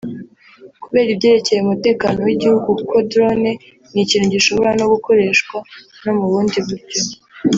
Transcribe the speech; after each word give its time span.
kubera 0.83 1.07
ibyerekeye 1.11 1.59
umutekano 1.61 2.19
w’igihugu 2.27 2.67
kuko 2.79 2.95
drone 3.09 3.51
ni 3.93 3.99
ikintu 4.05 4.27
gishobora 4.35 4.71
no 4.79 4.85
gukoreshwa 4.93 5.57
no 6.03 6.11
mu 6.17 6.25
bundi 6.31 6.57
buryo 6.67 7.01